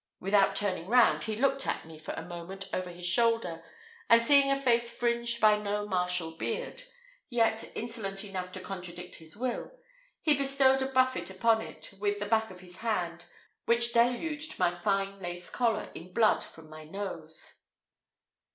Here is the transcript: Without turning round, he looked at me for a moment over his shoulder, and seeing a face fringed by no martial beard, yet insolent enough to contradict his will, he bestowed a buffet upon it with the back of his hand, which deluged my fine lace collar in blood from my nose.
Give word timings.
Without 0.19 0.55
turning 0.55 0.87
round, 0.87 1.25
he 1.25 1.35
looked 1.35 1.67
at 1.67 1.85
me 1.85 1.99
for 1.99 2.15
a 2.15 2.23
moment 2.25 2.67
over 2.73 2.89
his 2.89 3.05
shoulder, 3.05 3.63
and 4.09 4.19
seeing 4.19 4.49
a 4.49 4.59
face 4.59 4.89
fringed 4.89 5.39
by 5.39 5.59
no 5.59 5.85
martial 5.87 6.31
beard, 6.31 6.81
yet 7.29 7.71
insolent 7.77 8.23
enough 8.25 8.51
to 8.53 8.59
contradict 8.59 9.17
his 9.17 9.37
will, 9.37 9.77
he 10.23 10.33
bestowed 10.35 10.81
a 10.81 10.87
buffet 10.87 11.29
upon 11.29 11.61
it 11.61 11.93
with 11.99 12.17
the 12.17 12.25
back 12.25 12.49
of 12.49 12.61
his 12.61 12.77
hand, 12.77 13.25
which 13.65 13.93
deluged 13.93 14.57
my 14.57 14.73
fine 14.75 15.19
lace 15.19 15.51
collar 15.51 15.91
in 15.93 16.11
blood 16.11 16.43
from 16.43 16.67
my 16.67 16.83
nose. 16.83 17.59